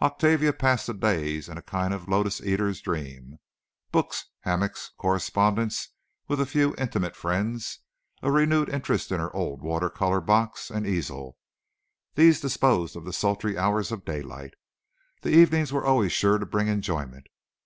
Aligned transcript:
Octavia 0.00 0.54
passed 0.54 0.86
the 0.86 0.94
days 0.94 1.50
in 1.50 1.58
a 1.58 1.60
kind 1.62 1.92
of 1.92 2.08
lotus 2.08 2.40
eater's 2.40 2.80
dream. 2.80 3.38
Books, 3.92 4.30
hammocks, 4.40 4.92
correspondence 4.96 5.90
with 6.28 6.40
a 6.40 6.46
few 6.46 6.74
intimate 6.78 7.14
friends, 7.14 7.80
a 8.22 8.30
renewed 8.32 8.70
interest 8.70 9.12
in 9.12 9.20
her 9.20 9.36
old 9.36 9.60
water 9.60 9.90
colour 9.90 10.22
box 10.22 10.70
and 10.70 10.86
easel—these 10.86 12.40
disposed 12.40 12.96
of 12.96 13.04
the 13.04 13.12
sultry 13.12 13.58
hours 13.58 13.92
of 13.92 14.06
daylight. 14.06 14.54
The 15.20 15.34
evenings 15.36 15.74
were 15.74 15.84
always 15.84 16.10
sure 16.12 16.38
to 16.38 16.46
bring 16.46 16.68
enjoyment. 16.68 17.26